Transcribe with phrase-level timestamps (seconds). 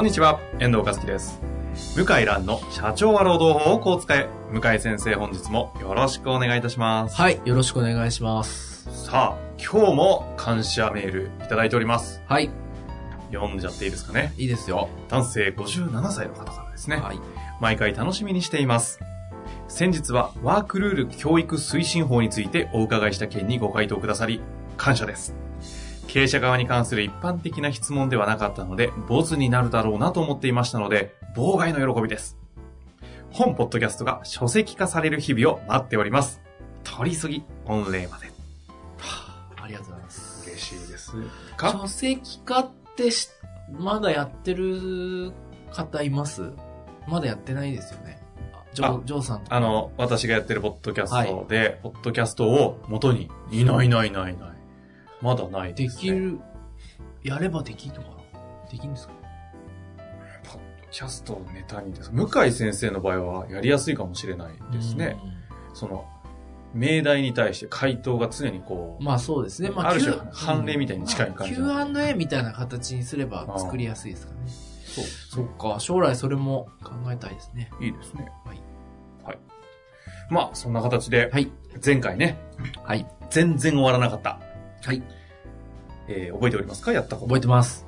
[0.00, 1.42] こんにちは、遠藤和樹です。
[1.94, 4.30] 向井蘭の社長は労働法をこう使え。
[4.50, 7.16] 向井先生本日もよろしくお願いいたします。
[7.16, 8.88] はい、よろしくお願いします。
[9.04, 12.22] さあ、今日も感謝メールいただいております。
[12.24, 12.48] はい、
[13.30, 14.32] 読んじゃっていいですかね？
[14.38, 14.88] いいですよ。
[15.10, 16.96] 男性57歳の方からですね。
[16.96, 17.20] はい。
[17.60, 19.00] 毎回楽しみにしています。
[19.68, 24.40] 先日はワークルール教育推進法についてお伺いした件にご回答くださり、
[24.78, 25.36] 感謝です。
[26.06, 32.36] 経営者側に関する一般的な質問ではなかったので、ボツになるだろうなと思っていましたので、妨害の喜びです。
[33.30, 36.40] 本ポッドキャストが書籍化される日々を待っております。
[36.82, 38.30] 取り急ぎ、御礼まで。
[39.62, 40.50] ありがとうございます。
[40.50, 41.12] 嬉しいです
[41.56, 43.28] か書籍化ってし、
[43.78, 45.32] まだやってる
[45.70, 46.50] 方います？
[47.06, 48.20] まだやってないですよね。
[48.52, 49.42] あジョジョーさん。
[49.48, 54.50] あの、私がやってるポッドキャストで、ポッドキャストを元に、いないいないいないいない。
[55.20, 55.88] まだないで、ね。
[55.88, 56.40] ですきる、
[57.22, 58.70] やればできるのかな？
[58.70, 59.14] できるんですか？
[60.44, 62.10] ポッドキャストをネタにです。
[62.12, 65.18] 向井先生の場合はやりやすいかもしれないですね。。
[65.74, 66.06] その、
[66.74, 69.70] 命題に対して回答が常にこう、うんまあそうですね。
[69.70, 74.40] まある種判例みたいに近い感じまあ Q&A みたいな形にすれば作りやすいですかね。
[74.84, 75.04] そう。
[75.04, 75.80] そっか。
[75.80, 77.70] 将来それも考えたいですね。
[77.80, 78.28] いいですね。
[78.44, 78.62] はい。
[79.24, 79.38] はい。
[80.30, 81.50] まあ、そんな形で、はい。
[81.84, 82.38] 前回ね、
[82.82, 83.06] はい。
[83.30, 84.39] 全然終わらなかった。
[84.84, 85.02] はい。
[86.08, 86.92] えー、覚えておりますか？
[86.92, 87.26] やったこと。
[87.26, 87.86] 覚えてます。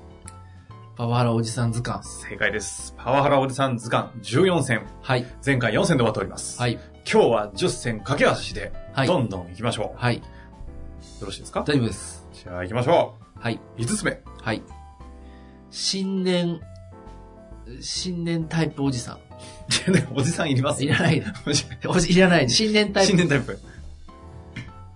[0.97, 2.05] パワハラおじさん図鑑。
[2.05, 2.95] 正解です。
[2.99, 4.87] パワハラおじさん図鑑14選。
[5.01, 5.27] はい。
[5.45, 6.61] 前回4選で終わっております。
[6.61, 6.79] はい。
[7.11, 9.07] 今日は10選駆け足で、はい。
[9.07, 10.01] どんどん行きましょう。
[10.01, 10.17] はい。
[10.17, 10.23] よ
[11.27, 11.61] ろしいですか？
[11.67, 12.27] 大丈夫です。
[12.33, 13.59] じゃあ行きましょはい。
[13.79, 13.81] う。
[13.81, 14.21] 5つ目。
[14.43, 14.63] はい。
[15.71, 16.61] 新年、
[17.81, 19.19] 新年タイプおじさん。
[20.15, 20.85] おじさんいります？
[20.85, 21.23] いらない。
[21.89, 22.51] おじ、いらない。
[22.51, 23.09] 新年タイプ。
[23.09, 23.59] 新年タイプ。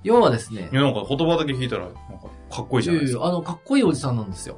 [0.07, 2.01] 要はですねい、や、なんか言葉だけ聞いたら、なんか
[2.49, 3.19] かっこいいじゃないですか。
[3.19, 4.57] いやいやあの、かっこいいおじさんなんですよ。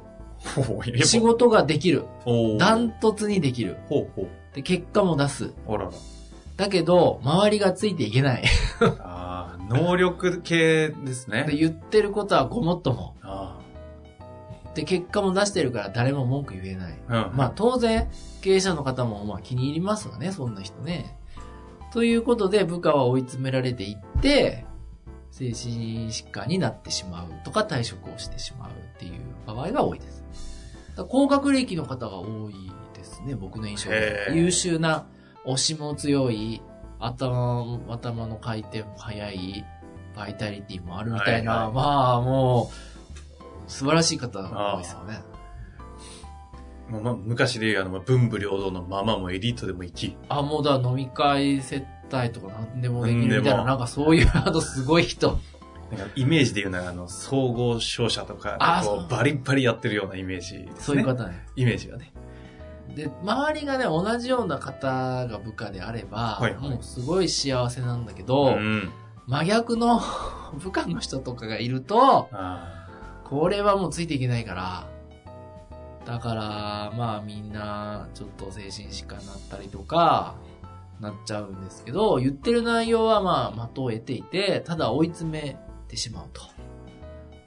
[1.03, 2.05] 仕事ができる。
[2.59, 3.77] ダントツにできる。
[3.89, 4.55] ほうほう。
[4.55, 5.53] で、結果も出す。
[5.67, 5.91] あらら。
[6.55, 8.43] だけど、周りがついていけない。
[8.99, 11.55] ああ、能力系ですでね。
[11.57, 13.15] 言ってることはごもっとも。
[13.23, 13.57] あ
[14.75, 16.99] で、結果も出してるから誰も文句言えない。
[17.07, 17.31] あ。
[17.31, 17.37] うん。
[17.37, 18.07] まあ当然、
[18.41, 21.17] 経営者の方もまあ気に入りますわね、そんな人ね。
[21.91, 24.65] ということで部下は追い詰められていって、
[25.39, 30.23] 精神疾患になってしまうとか退職をしてしまうっていう場合が多いです。
[31.07, 32.53] 高学歴の方が多い
[32.93, 33.89] ですね、僕の印象。
[33.89, 35.07] で優秀な、
[35.45, 36.61] 押しも強い、
[36.99, 39.65] 頭、頭の回転も速い、
[40.13, 42.71] バイタリティもあるみたいな、はいはいまあも
[43.67, 45.21] う、素晴らしい方が多いですよね。
[46.89, 50.17] まあまあ、昔で言うあの、まあ文武両道のままもエリートでも行き。
[50.27, 51.61] あ、もうだ、飲み会
[52.09, 55.39] 接待とか何でもできるみたいな、なんかそういう、あとすごい人。
[55.91, 58.57] なんかイメージで言うなら、あの、総合商社とか
[59.09, 60.73] バリバリやってるようなイメージですね。
[60.77, 61.45] そういう方ね。
[61.55, 62.11] イメージがね。
[62.95, 68.91] で、周りがね、同じような方が部下であれば、はいはいもうすごい幸せなんだけど、ん。
[69.27, 70.01] 真逆の
[70.57, 72.87] 部下の人とかがいると、あ
[73.25, 74.87] これはもうついていけないから、
[76.05, 80.35] だから、まあみんな、ちょっと精神疾患になったりとか、
[80.99, 86.41] なっちゃうんですけど、言ってる内容はまあ的を得ていて、ただ追い詰めてしまうと。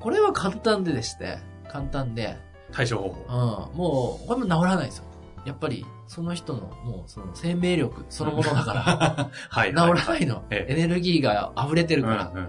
[0.01, 2.37] これは簡単ででして、簡単で、あ。
[2.73, 3.69] 対処方法。
[3.71, 5.05] うん、もう、これも治らないですよ。
[5.45, 9.95] やっぱり、その人の、もう、その生命力そのものだから、 はい、治らはい。
[9.95, 10.43] ないの。
[10.51, 12.17] えエネルギーが溢れてるから。
[12.17, 12.49] だかうんうん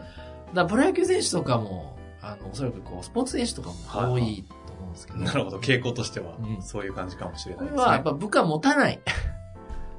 [0.54, 5.20] ら、プロ野球選手とかも、あの、おそらくこう、スポーツ選手とかも多いと思うんですけど。
[5.26, 7.88] なるほど、傾向としてはう、んそういう感じかもしれこれないですね。
[7.90, 9.00] はやっぱ部下持たない。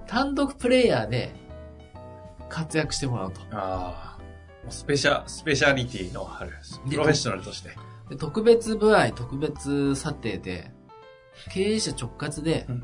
[0.07, 1.35] 単独プレイヤーで
[2.49, 3.41] 活躍してもらうと。
[3.53, 4.15] ああ。
[4.71, 6.53] スペシャ、スペシャリティのある、
[6.89, 7.71] プロフェッショナルとして。
[8.09, 10.71] で特別部合、特別査定で、
[11.51, 12.75] 経営者直轄でう、ん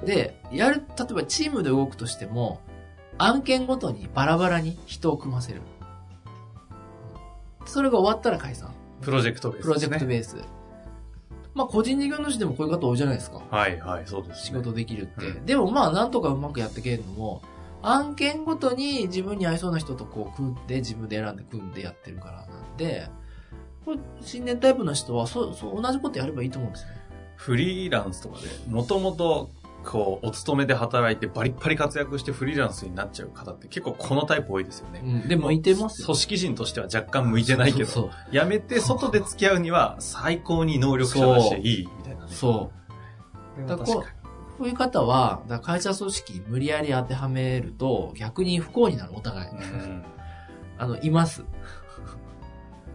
[0.00, 0.06] うん。
[0.06, 2.60] で、やる、例えばチームで動くとしても、
[3.18, 5.62] 案件ごとにバラバラに人を組ませる。
[7.66, 8.74] それが終わったら解散。
[9.00, 10.36] プロジェクトベースプロジェクトーベース。
[11.54, 13.42] まあ、個人事業主でもこういう方多いじゃないですか。
[13.50, 15.26] はいはい、そうです、仕事できるって。
[15.26, 17.42] うんでもまあ、なんとかうまくやっていけるのも、
[17.82, 23.08] 案件ごとに自分に合いそうな人とこう組んで、自分で選んで組んでやってるからなんで、
[23.84, 26.96] これ新年タイプの人は、そう、そう、同じことやればいいと思うんですよね。
[27.36, 29.50] フリーランスとかで、もともと、
[29.84, 35.02] こう、お勤めで働いてバリッバリ活躍してフリーランスになっちゃう方って結構このタイプ多いですよね。
[35.04, 35.28] うん。
[35.28, 36.06] でも、向いてますよ。
[36.06, 42.32] 組織人としては若干向いてないけど、そうやめて外で付き合うには最高に能力者だしいいみたいなね。
[42.32, 42.70] そ
[43.58, 43.62] う。
[43.62, 44.02] うだからこう
[44.58, 49.50] こういう方は、だ会社組織に無理やり当てはめると、逆に不幸になる、お互い。
[49.50, 50.04] うん
[50.78, 51.44] あの、います。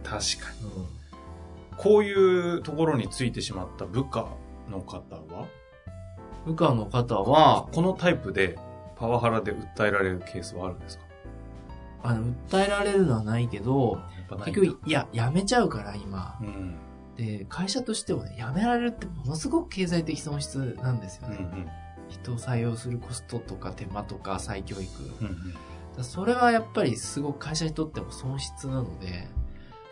[0.02, 0.88] 確かに。
[1.76, 4.28] こういうところについてしまった部下
[4.68, 5.46] の方は、
[6.46, 8.58] 部下の方は、このタイプで
[8.96, 11.04] パワハラで訴えられるケースはあるんですか？
[12.02, 14.00] あの、訴えられるのはないけど、
[14.44, 16.38] 結局、いや、辞めちゃうから、今。
[16.40, 16.76] うん。
[17.16, 21.44] で、会社としてもね、辞められるってものすごく経済的損失なんですようんうね。
[21.44, 21.70] ん。
[22.08, 25.02] 人を採用するコストとか手間とか再教育。
[25.20, 25.26] うん
[25.96, 26.04] うん。
[26.04, 29.28] それはやっぱりすごく会社にとっても損失なので、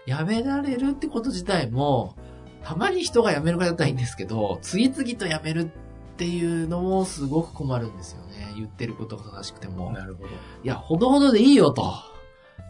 [0.06, 2.14] 辞められるってこと自体も、
[2.62, 5.72] たまに人が辞める方だったらいいんですけど、次々と辞める
[6.16, 8.54] っていうのもすごく困るんですよね。
[8.56, 9.92] 言ってることが正しくても。
[9.92, 10.30] なるほど。
[10.30, 10.32] い
[10.62, 11.92] や、ほどほどでいいよと。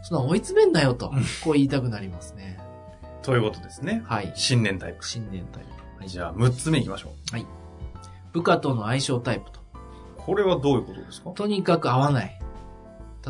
[0.03, 1.23] そんな追い詰めんなよとうん。
[1.45, 2.59] こう言いたくなりますね。
[3.23, 4.03] ということですね。
[4.05, 4.33] はい。
[4.35, 5.07] 新年タイプ。
[5.07, 5.71] 新年タイプ。
[6.01, 7.13] はいじゃあ、6つ目いきましょう。
[8.33, 9.61] 部下との相性タイプと。
[10.19, 11.31] これはどういうことですか？
[11.31, 12.41] とにかく合わない。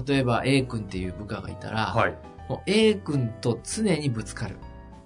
[0.07, 2.15] 例えば A 君っていう部下がいたら、はい。
[2.49, 4.57] もう A 君と常にぶつかる。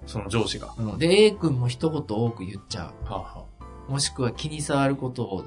[0.07, 0.67] その上司が。
[0.67, 3.50] はうんで、A 君も一言多く言っちゃあはう。
[3.91, 5.45] もしくは気に障ることを、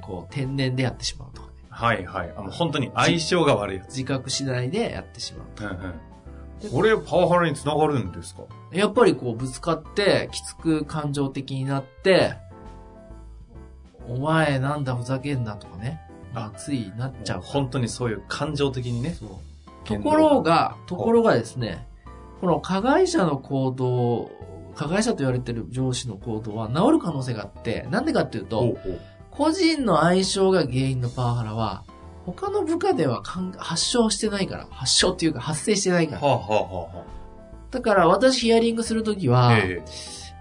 [0.00, 1.54] こう、天然でやってしまうとかね。
[1.70, 2.34] あはいはい。
[2.36, 3.96] あの、本当に相性が悪いやつ。
[3.96, 5.72] 自覚しないでやってしまう。
[5.72, 6.70] うんうん。
[6.72, 8.42] これパワハラにつながるんですか？
[8.72, 12.34] やっぱりこう、ぶつかって、きつく感情的になって、
[14.08, 16.00] お前なんだふざけんなとかね。
[16.32, 17.40] まあ、ついなっちゃう。
[17.42, 19.16] 本当にそういう感情的にね。
[19.84, 21.86] ところが、ところがですね、
[22.40, 24.30] この加害者の行動、
[24.74, 28.76] 加害者と言われてる上司の行動は治る可能性があって、なんでかっていうと、
[29.30, 31.84] 個人の相性が原因のパワハラは、
[32.24, 33.22] 他の部下では
[33.58, 36.20] 発症してないから、発症っていうか発生してないから。
[36.22, 37.04] はあはあはあは
[37.70, 39.58] だから私ヒアリングするときは、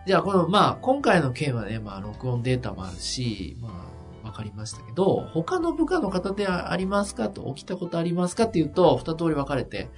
[0.05, 3.89] じゃあこの、まあ、今回の件はね、まあ、録音データもあるし、ま
[4.23, 9.89] あ、わかりましたけど、他の部下の方ではありますかと、起きたことありますかっていうと、二通り分かれて、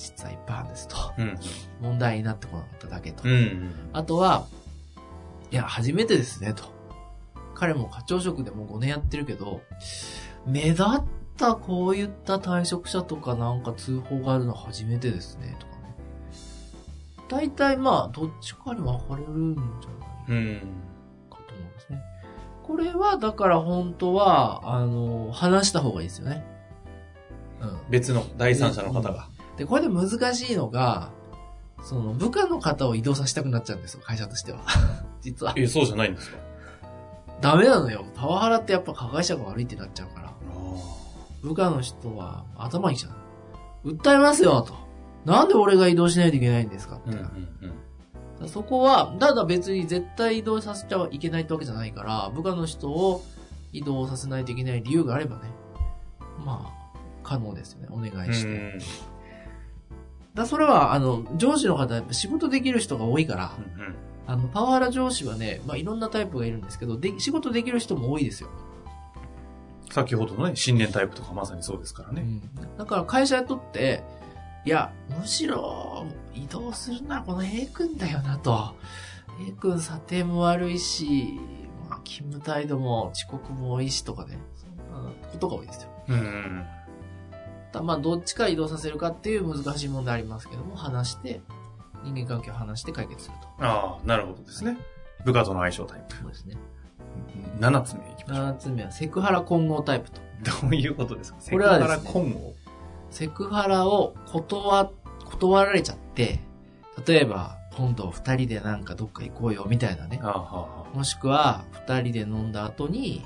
[0.00, 0.96] 実はいっぱいあるんですと。
[1.18, 1.38] えうん。
[1.82, 3.22] 問題になってこなかっただけと。
[3.24, 3.72] うんうん。
[3.92, 4.46] あとは、
[5.50, 6.64] いや、初めてですね、と。
[7.54, 9.60] 彼も課長職でもう5年やってるけど、
[10.46, 10.86] 目立っ
[11.36, 15.94] たこういった退職者とかなんか通報があるのは初めてですね、とかね。
[17.28, 20.60] 大体まあ、どっちかに分かれるんじゃないうん。
[21.28, 22.02] かと思うんですね。
[22.62, 26.42] これは、だから本当は、あの、話した方がいいですよね。
[27.60, 27.78] うん。
[27.90, 29.28] 別の第三者の方が。
[29.60, 31.10] で、これで難しいのが、
[31.82, 34.60] その部下の方を移動させたくなっちゃうんですよ、会社としては。
[35.20, 35.52] 実は。
[35.54, 36.38] え、そうじゃないんですか？
[37.42, 38.06] ダメなのよ。
[38.14, 40.28] パワハラってやっぱ加害者が悪いってなっちゃうから。
[40.28, 40.32] あ
[41.42, 43.10] 部下の人は頭にきちゃ
[43.84, 43.90] う。
[43.92, 44.72] 訴えますよ、と。
[45.26, 47.74] なんで俺が移動しないといけないんですかってうんうん
[48.40, 48.48] うん。
[48.48, 53.22] そこは、ただ別に絶対移動させちゃいけないってわけじゃないから、部下の人を
[53.72, 55.42] 移動させないといけない理由があればね。
[56.46, 57.88] まあ、可能ですよね。
[57.90, 58.78] お願いして。
[60.34, 63.96] うんだそれは、あの、上司の方、やっぱ仕事できる人が多いから、うん
[64.30, 68.48] あの、パワハラ上司はね、まあいろんなタイプがいるんですけど、で、仕事できる人も多いですよ。
[69.90, 72.22] 先ほどのね、新年タイプとかまさにそうですからね。
[72.22, 72.76] うん。
[72.78, 74.04] だから会社雇って、
[74.64, 78.76] いや、むしろ、移動するのはこの A 君だよなと。
[79.48, 81.40] A 君査定も悪いし、
[81.88, 84.38] まあ、勤務態度も遅刻も多いしとかね。
[84.54, 85.88] そんなことが多いですよ。
[86.08, 86.64] うん
[87.78, 91.40] うんだまあ、どっちか移動させるかっていう難しい問題ありますけども、話して、
[92.02, 93.64] 人間関係を話して解決すると。
[93.64, 94.76] ああ、なるほどですね。
[95.24, 96.16] 部下との相性タイプ。
[96.16, 96.56] そうですね。
[97.60, 100.20] 7つ目いきましょ7つ目はセクハラ混合タイプと。
[100.20, 100.62] う。
[100.62, 101.40] どういうことですか？
[101.40, 102.54] セクハラ混合？
[103.10, 104.90] セクハラを断、
[105.26, 106.40] 断られちゃって、
[107.06, 110.28] 例えば、今度二人でなんかどっか行こうよみたいなねあ。
[110.28, 113.24] あ、はあ、もしくは、二人で飲んだ後に、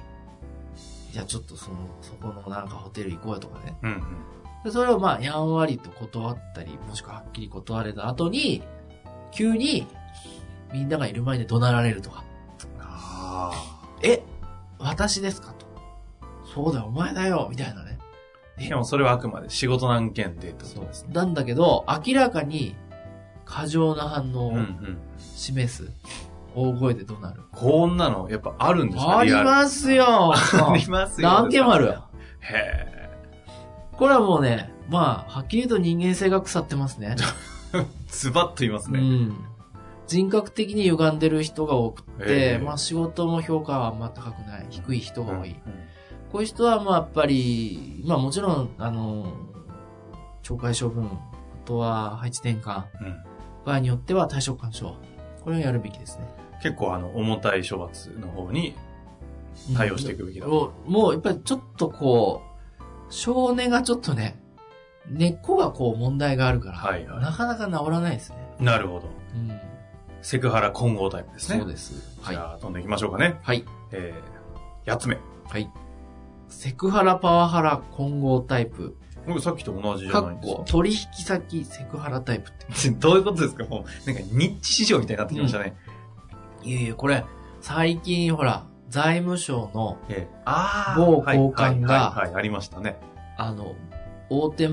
[1.13, 3.77] じゃあちょっとその、そこのなんかホテル行こうよとかね。
[3.83, 4.01] うんうん。
[4.64, 8.62] でそれをまあ、やんわりと断ったり、もしくははっきり断られた後に、
[9.30, 9.87] 急に、
[10.73, 12.25] みんながいる前で怒鳴られるとか。
[12.80, 13.52] あ
[14.02, 14.23] え
[14.78, 15.66] 私ですかと。
[16.54, 17.99] そうだよ、お前だよみたいなね。
[18.59, 18.61] あ。
[18.61, 21.11] でもそれはあくまで仕事の案件でってことですね。
[21.12, 22.75] なんだけど、明らかに
[23.44, 24.99] 過剰な反応をうんうん。
[25.18, 25.90] 示す。
[26.54, 27.42] 大声で怒鳴る。
[27.52, 29.18] こんなの、やっぱあるんですか？
[29.18, 31.28] ありますよ ありますよ。
[31.28, 31.94] 何件もある。
[32.40, 32.94] へ
[33.97, 37.17] これはもうね、まあ、はっきりと人間性が腐ってますね。
[38.09, 39.01] ズバッと言いますね。
[39.01, 39.37] うん。
[40.07, 45.51] 人格的に歪んでる人が多くえて、えまあ仕事も評価はあんま高くない、低い人が多い。
[45.51, 45.57] うん
[46.35, 49.33] こういう人はまあやっぱり、まあもちろん、あの、
[50.43, 51.09] 懲戒処分、あ
[51.65, 53.17] とは配置転換、うん
[53.65, 54.97] 場合によっては退職勧奨。
[55.43, 56.27] これをやるべきですね。
[56.63, 58.75] 結構あの、重たい処罰の方に
[59.77, 60.47] 対応していくべきだ。
[60.47, 62.53] もう、もうやっぱりちょっとこう、
[63.11, 64.40] 少年がちょっとね、
[65.08, 68.37] 根っこがこう問題があるから、はいはいなかなか治らないですね。
[68.58, 69.08] なるほど。
[69.34, 69.61] うん。
[70.23, 71.58] セクハラ混合タイプですね。
[71.58, 72.18] そうです。
[72.23, 72.34] はい。
[72.34, 73.38] じゃあ、どんどん行きましょうかね。
[73.42, 73.64] はい。
[73.92, 75.18] えー、8つ目。
[75.49, 75.70] はい。
[76.49, 78.96] セクハラ、パワハラ、混合タイプ。
[79.26, 80.58] 僕さっきと同じじゃないんですか。
[80.61, 82.90] こ取引先セクハラタイプって。
[82.96, 83.64] どういうことですか？
[83.64, 85.76] もう、なんか、ニッチ市場みたいになってきましたね。
[86.62, 87.25] いえいえ、これ、
[87.61, 89.99] 最近ほら、財務省の、
[90.97, 92.97] 某高官がありましたね。
[93.37, 93.75] あの、
[94.31, 94.69] 大手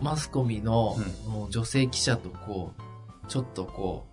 [0.00, 0.96] マスコミの
[1.26, 4.06] うもう女性記者とこう、ちょっとこ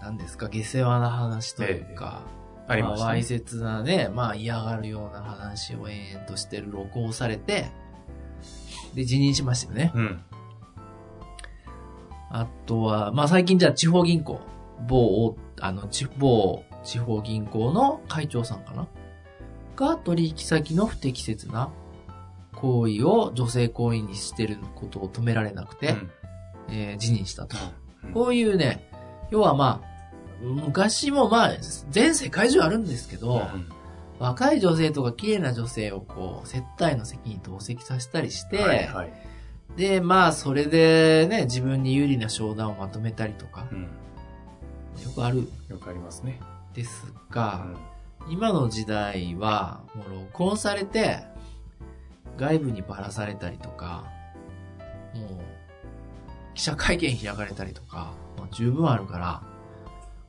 [0.00, 2.22] う、なんですか、下世話な話というか、
[2.68, 3.10] ありましたね。
[3.10, 7.70] わいせつなね、まあ嫌がるような話を延々としてる録音されて、
[8.94, 9.92] で、辞任しましたよね。
[9.94, 10.22] うん。
[12.30, 14.40] あとは、まあ最近じゃあ地方銀行、
[14.88, 18.86] 某、あの、地某地方銀行の会長さんかな？
[19.76, 21.70] が取引先の不適切な
[22.54, 26.10] 行為を女性行為にしてることを止められなくて、うん
[26.70, 27.56] えー辞任したと。
[28.04, 28.88] うんこういうね、
[29.32, 29.86] 要はまあ、
[30.40, 31.50] 昔もまあ、
[31.90, 33.68] 全世界中あるんですけど、うん
[34.18, 39.12] 若い女性とか綺麗な女性をこう、接待の席に同席させたりして、はいはい。
[39.76, 43.82] で、まあ、それでね、自分に有利な商談をまとめたりとかう、ん。
[43.82, 46.40] よくあるよくありますね。
[46.76, 47.76] ですうが、ん
[48.28, 51.20] 今の時代は、もう録音されて、
[52.36, 54.04] 外部にばらされたりとか、
[55.14, 55.28] もう、
[56.54, 59.42] 記者会見開かれたりとか、まあ、十分あるから、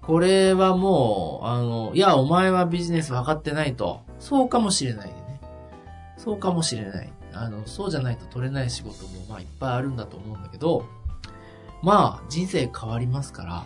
[0.01, 4.01] これはもう、あの、いや、お前はビジネス分かってないと。
[4.19, 5.41] そうかもしれないでね。
[6.17, 7.11] そうかもしれない。
[7.33, 10.85] あの、そうじゃないと取れない仕事も、まあ、いっぱいあるんだと思うんだけど、
[11.81, 13.65] まあ、人生変わりますから、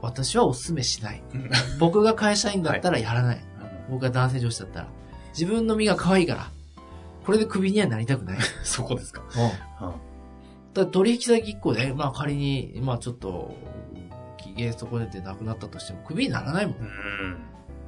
[0.00, 1.22] 私はお勧めしない。
[1.34, 3.40] うん僕が会社員だったらやらない。
[3.90, 4.88] 僕が男性上司だったら。
[5.32, 6.50] 自分の身が可愛いから。
[7.24, 8.38] これでクビにはなりたくない。
[8.64, 9.22] そこですか。
[9.80, 9.92] うん。
[10.74, 13.54] だ取引先1個で、まあ仮に、まあちょっと、
[14.38, 16.76] 機嫌損ねて亡くなったとしても、クビにならないもん。
[16.76, 17.36] うん。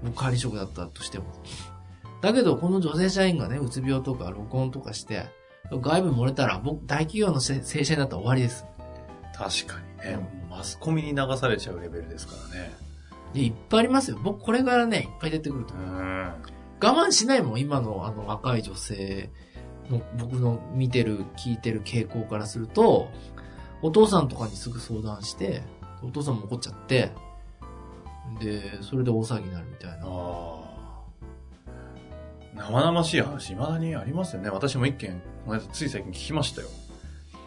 [0.04, 1.24] 僕管理職だったとしても。
[2.20, 5.26] だけど、この女性社員がね、うつ病とか録音とかして、
[5.70, 8.66] 外部に漏れたら、僕、大企業のせ正社員だったら終わりです。
[9.34, 12.72] 確かにね、マスコミに流されちゃうレベルですからね。
[13.32, 14.18] で、いっぱいありますよ。
[14.22, 16.02] 僕、これからね、いっぱい出てくるとう思う。
[16.02, 16.34] ん。
[16.82, 19.30] 我慢しないもん、今のあの若い女性
[19.90, 23.08] の僕の見てる、聞いてる傾向からすると、
[23.82, 25.62] お父さんとかにすぐ相談して、
[26.02, 27.12] お父さんも怒っちゃって、
[28.40, 30.06] で、それで大騒ぎになるみたいな。
[32.54, 34.50] 生々しい話、未だにありますよね。
[34.50, 35.22] 私も一件、
[35.72, 36.68] つい最近聞きましたよ。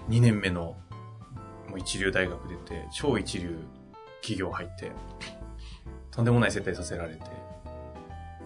[0.09, 0.75] 2年目の、
[1.73, 3.57] もう一流大学出て、超一流
[4.21, 4.91] 企業入って、
[6.11, 7.21] とんでもない設定させられて、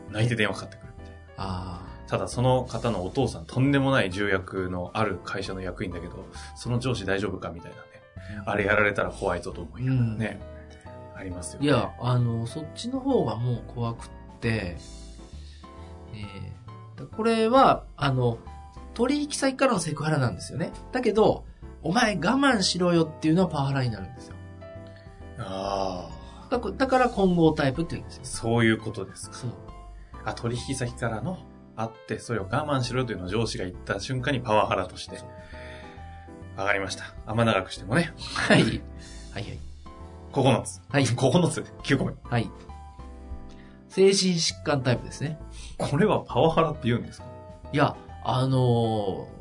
[0.10, 1.20] 泣いて電話かかってくるみたいな。
[1.38, 7.84] あただその方のお父さん、とんでもない重役のある会社の役員だけど、その上司大丈夫かみたいなね。
[8.46, 10.40] あれやられたら怖いぞと思いながらね。
[11.14, 11.70] ありますよね。
[11.70, 11.76] あ。
[11.76, 14.78] いや、あの、そっちの方がもう怖くって、
[16.14, 18.38] えー、これは、あの、
[18.94, 20.72] 取引先からのセクハラなんですよね。
[20.94, 21.44] だけど、
[21.88, 24.36] お前我慢しろよっていうのはパワハラになるんですよ。
[25.40, 26.10] あ
[26.50, 26.50] あ。
[26.50, 28.26] だだから混合タイプって言うんですよ。
[28.26, 29.30] そういうことです。
[29.32, 29.52] そう。
[30.26, 31.38] あ、取引先からの、
[31.76, 35.18] あって、それを我慢しろというのを上司が言った瞬間にパワハラとして。
[36.58, 37.04] わかりました。
[37.26, 38.14] あんま長くしてもね。
[38.36, 38.62] はい。
[38.64, 39.60] はいはい。
[40.34, 40.82] 9つ。
[40.90, 41.62] はい9つ。
[41.84, 42.14] 9個目。
[42.24, 42.50] はい。
[43.90, 45.40] 精神疾患タイプですね。
[45.78, 47.28] これはパワハラって言うんですか？
[47.72, 49.37] いや、あのー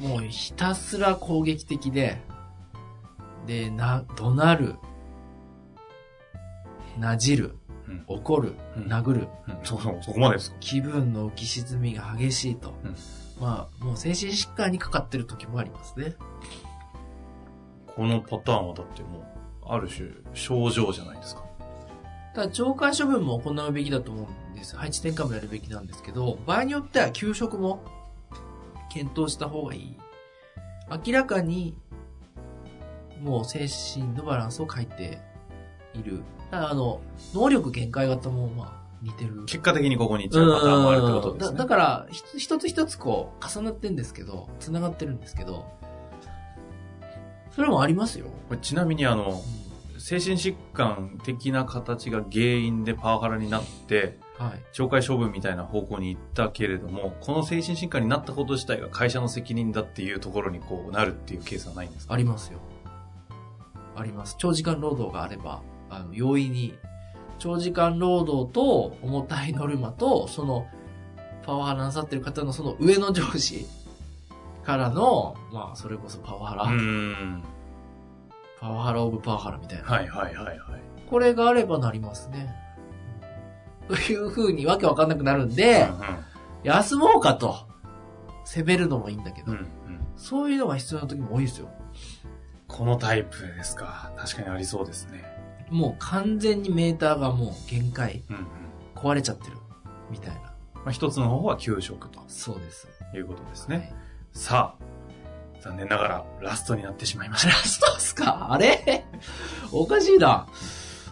[0.00, 2.20] もうひたすら攻撃的で、
[3.46, 4.74] で、な、怒鳴る、
[6.98, 8.04] なじる、うん。
[8.06, 12.74] 怒る、うん殴る、うんそ、そ、そこまでですか気分の浮き沈みが激しいと。
[12.84, 12.96] うん
[13.40, 16.14] まあ、もう精神疾患にかかってる時もありますね。
[17.86, 19.24] このパターンはだってもう、
[19.66, 21.44] ある種、症状じゃないですか。
[22.34, 24.76] ただ、懲戒処分も行うべきだと思うんです。
[24.76, 27.82] 配置転換もやるべきなんですけど、場合によっては休職も
[28.90, 29.96] 検討した方がいい。
[31.06, 31.74] 明らかに、
[33.22, 35.20] もう精神のバランスを書いて
[35.94, 36.22] いる。
[36.50, 37.00] ただあの、
[37.32, 39.44] 能力限界型もまあ似てる。
[39.46, 41.56] 結果的にここに行っちゃうパターンもあるってことですね。
[41.56, 45.66] だだから、一つ一つこう、重なってるんですけど、繋がってるんですけど、
[47.52, 48.26] それもありますよ。
[48.48, 49.42] これちなみにあの、
[49.98, 54.62] 精神疾患的な形が原因でパワハラになって、はい。
[54.72, 62.14] 懲戒処分みたいな方向に行ったけれども、この精神疾患になったこと自体が会社の責任だっていうところにこうなるっていうケースはないんですか？
[62.14, 62.58] ありますよ。
[63.94, 64.36] あります。
[64.38, 66.74] 長時間労働があれば、あの、容易に、
[67.38, 70.66] 長時間労働と重たいノルマと、その、
[71.44, 73.66] パワハラなさってる方のその上の上司
[74.64, 76.64] からの、まあ、それこそパワハラ。
[78.60, 79.84] パワハラオブパワハラみたいな。
[79.84, 80.58] はいはいはいはい。
[81.08, 82.54] これがあればなりますね。
[83.88, 85.88] という風にわけわかんなくなるんで、
[86.62, 87.68] 休もうかと。
[88.44, 89.70] 責めるのもいいんだけど、うんうんうん
[90.16, 91.70] そういうのが必要な時も多いですよ。
[92.68, 94.12] このタイプですか。
[94.18, 95.24] 確かにありそうですね。
[95.70, 98.46] もう完全にメーターがもう限界、うんうん。
[98.94, 99.56] 壊れちゃってる。
[100.10, 100.40] みたいな。
[100.74, 102.86] まあ、一つの方は給食とそうです。
[103.14, 103.78] いうことですね。
[103.78, 103.94] ね。
[104.34, 107.58] さあ、残念ながらラストになってしまいましラた。
[107.58, 108.52] ストっすか？
[108.52, 109.06] あれ？
[109.72, 110.46] おかしいな。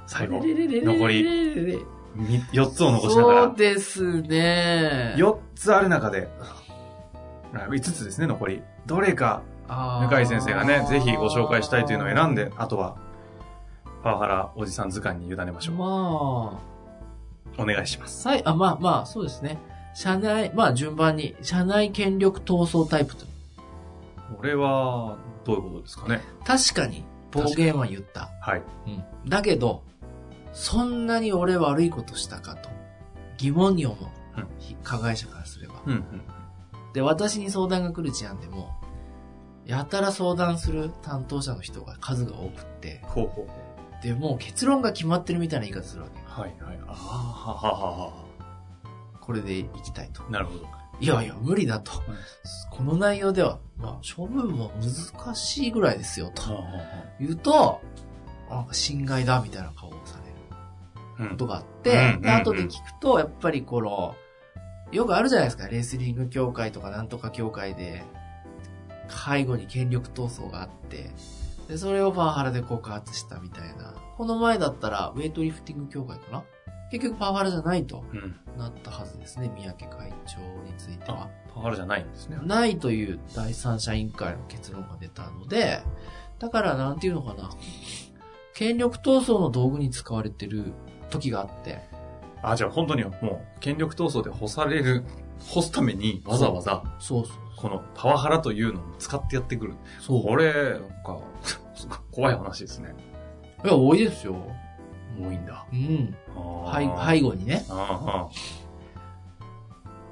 [0.07, 1.79] 最後、残り
[2.19, 5.15] 4つを残しながそうら、ですね。
[5.17, 6.29] 4つある中で、
[7.53, 8.63] 5つですね、残り。
[8.87, 12.97] どれか、向井先生がね、ぜひご紹介したいというのを選んで、あとは、
[14.03, 15.75] パワハラおじさん図鑑に委ねましょう。
[15.77, 15.85] ま
[17.57, 18.23] あ、お願いします。
[18.23, 19.59] さい、あ、まあまあ、そうですね。
[19.95, 23.27] 社内、まあ順番に、社内権力闘争タイプと。
[24.37, 26.23] これは、どういうことですかね。
[26.45, 28.31] 確かに、暴言は言った。
[28.41, 28.63] はい。
[28.87, 29.29] うん。
[29.29, 29.83] だけど、
[30.53, 32.71] そんなに俺悪いことしたかと、
[33.37, 33.99] 疑問に思う。
[34.41, 34.49] うん
[34.83, 35.75] 加害者からすれば。
[35.87, 36.05] うんうん。
[36.93, 38.71] で、私に相談が来る事案でも、
[39.67, 43.69] やたら相談する担当者の人が数が多くって、ほうほうほ
[44.03, 46.21] で、もう結論が決まってるみたいな言い方するわけ。
[46.21, 46.25] う。
[46.27, 46.79] はいはい。
[46.87, 48.13] ああ、はははは。
[49.21, 50.23] これで行きたいと。
[50.31, 50.67] なるほど。
[51.01, 51.93] いやいや、無理だと。
[52.71, 56.43] この内容では、まあ、処分も難しいぐらいですよ、と
[57.21, 57.81] 言うと、
[58.51, 60.18] なんか侵害だ、みたいな顔をさ
[61.19, 64.15] ことがあって、うんで後で聞くと、やっぱりこの、
[64.93, 68.05] よくあるじゃないですか、レスリング協会とかなんとか協会で、
[69.09, 71.11] 背後に権力闘争があって、
[71.69, 73.95] で、それをパワハラで告発したみたいな。
[74.17, 76.45] この前だったら、ウェイトリフティング協会かな？
[76.91, 78.37] 結局パワハラじゃないとうん。
[78.57, 82.39] なったはずですね、三宅会長についてはあ。、パワハラじゃないんですね。
[82.43, 85.83] ないという第三者委員会の結論が出たので、
[86.39, 87.51] だからなんていうのかな。
[88.55, 90.73] 権力闘争の道具に使われてる
[91.11, 91.81] 時があって、
[92.43, 93.11] あ、じゃあ本当にも
[93.57, 95.05] う、権力闘争で干される、
[95.41, 99.75] 干すためにわざわざ、そうそうこのパワハラというのを使ってやってくる。
[100.01, 100.23] そう。
[100.23, 101.19] これ、なんか、
[102.13, 102.95] 怖い話ですね。
[103.65, 104.37] いや、多いですよ。
[105.21, 105.67] 多いんだ。
[105.73, 106.15] うん。
[106.37, 107.67] はい背背後にね。
[107.69, 108.29] あ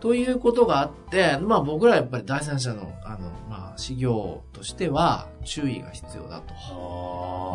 [0.06, 6.54] ということがあって、まあ僕らはやっぱり第三者の、あの、まあ、事業としては注意が必要だと。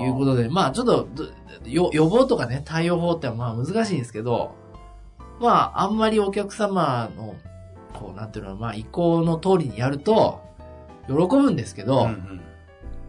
[0.01, 1.07] いうことで、まあちょっと、
[1.65, 4.53] 予防とかね、対応法ってまあ難しいんですけど、
[5.39, 7.35] まああんまりお客様の、
[7.93, 10.41] こう、なんていうの、まあ意向の通りにやると、
[11.07, 12.41] 喜ぶんですけど、うんうん。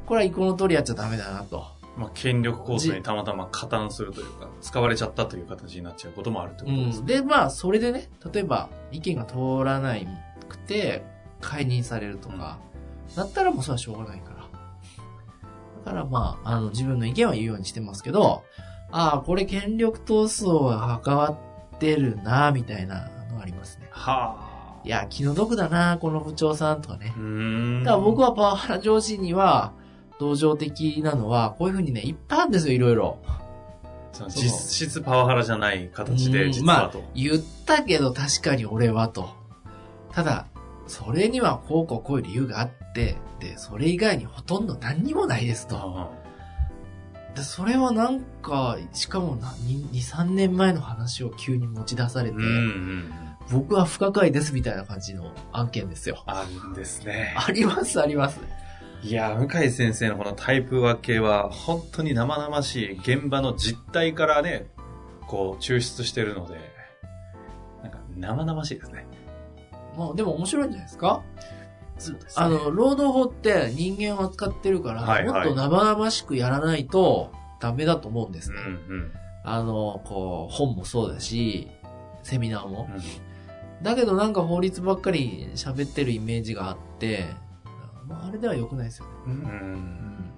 [0.07, 1.66] これは意向の通りやっちゃダメだなと。
[1.96, 7.07] まあ、権力構想にたまたま加担するというか、使われちゃったという形になっちゃうこともあるってうことですん。
[7.07, 10.07] で、まあそれでね、例えば意見が通らない
[10.48, 11.05] くて、
[11.40, 12.59] 解任されるとか、
[13.14, 14.42] だったらもうそれはしょうがないから。
[15.85, 18.44] だからまあ、あの自分の意見は言うようにしてますけど、
[18.90, 21.31] ああ、これ権力闘争が関わ
[21.74, 23.88] ってるな、みたいなのがありますね。
[23.90, 24.81] はあ。
[24.85, 27.20] いや、気の毒だな、この部長さんとかねう。
[27.20, 27.85] ーん。
[27.85, 29.72] だから僕はパワハラ上司には、
[30.22, 33.18] 同情的なのは、こういうふうにね、いっぱいあるんですよ、いろいろ。
[34.28, 37.02] 実質パワハラじゃない形で、うん実はと。
[37.14, 39.30] 言ったけど確かに俺はと。
[40.12, 40.46] ただ、
[40.87, 45.76] それにはこうこうこういう理由があって、で、それ以外にほとんど何にもないですと。
[45.76, 46.11] あ
[47.35, 53.12] で、それはなんか、しかもな、2、3年前の話を急に持ち出されて、ーうんうん。
[53.50, 56.22] 僕は不可解ですみたいな感じの案件ですよ。
[56.26, 57.35] あるんですね。
[57.37, 58.38] あります、あります。
[59.02, 64.66] いや、向井先生のこのタイプ分けは、本当に生々しい現場の実態からね、
[65.26, 66.54] こう、抽出してるので、
[67.82, 69.06] なんか生々しいですね。
[69.96, 71.22] まあ、でも面白いんじゃないですか？
[71.98, 78.62] そうですねあの、労働法って人間を扱ってるから、はいはいもっと生々しくやらないとダメだと思うんですうんね。
[78.88, 79.12] うん。
[79.44, 81.68] あの、こう、本もそうだし、
[82.22, 82.88] セミナーも。
[82.92, 83.02] うん
[83.82, 87.41] だけどなんか法律ばっかり喋ってるイメージがあって、ま
[88.22, 89.12] あ、あれでは良くないですよね。
[89.27, 90.33] うん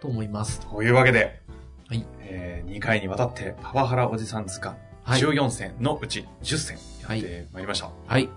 [0.00, 0.60] と思います。
[0.60, 1.40] というわけで、
[1.88, 7.90] はいえ2回にわたってパワハラおじさん図鑑、はい14選のうち10選やはいってまいりました。
[8.06, 8.28] はい。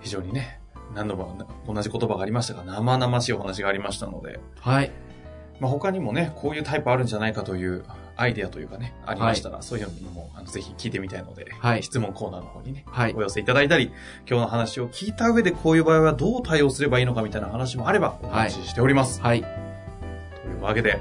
[0.00, 0.60] 非常にね、
[0.94, 1.36] 何度も
[1.66, 4.90] 同じ言葉がありましたが、生々しいお話がありましたので、はい。
[5.60, 7.84] まあ、他にもね、こういうタイプあるんじゃないかという
[8.18, 13.20] アイデアというかね、ありましたら、そういうのもあのぜひ聞いてみたいので、はい質問コーナーの方にね、はいお。
[13.20, 13.92] 寄せいただいたり、
[14.28, 19.20] 今日の話を聞いた上でこういう場合はどう対応すればいいのかみたいな話もあればお待ちしております。
[19.20, 19.42] はい。
[19.42, 19.50] とい
[20.58, 20.98] うわけで、よ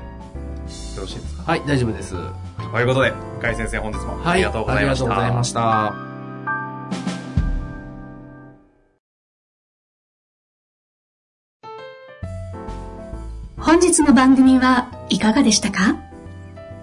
[0.99, 1.43] ろしいですか？
[1.43, 2.11] はい、大丈夫です。
[2.11, 5.05] ということで、向井先生本日もありがとうございました。
[5.05, 5.93] ありがとうございました。
[13.57, 16.04] 本日の番組はいかがでしたか？